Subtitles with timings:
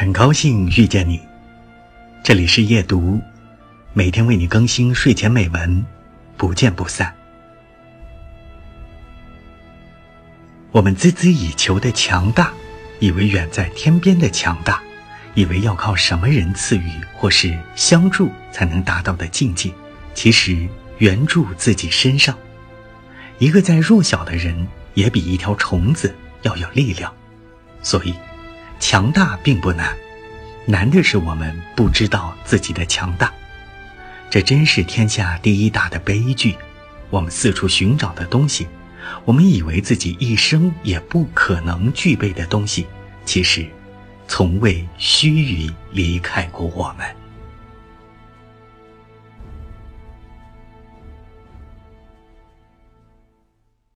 [0.00, 1.20] 很高兴遇见你，
[2.24, 3.20] 这里是夜读，
[3.92, 5.84] 每天为你更新睡前美文，
[6.38, 7.14] 不见不散。
[10.72, 12.50] 我们孜孜以求的强大，
[12.98, 14.82] 以为远在天边的强大，
[15.34, 19.70] 以为要靠什么人赐予或是相助才能达到的境界，
[20.14, 22.34] 其实原住自己身上。
[23.38, 27.14] 一个再弱小的人，也比一条虫子要有力量，
[27.82, 28.14] 所以。
[28.90, 29.96] 强大并不难，
[30.66, 33.32] 难的是我们不知道自己的强大。
[34.28, 36.56] 这真是天下第一大的悲剧。
[37.08, 38.66] 我们四处寻找的东西，
[39.24, 42.88] 我们以为自己一生也不可能具备的东西，
[43.24, 43.64] 其实
[44.26, 47.06] 从未须臾离开过我们。